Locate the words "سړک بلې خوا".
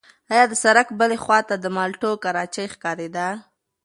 0.63-1.39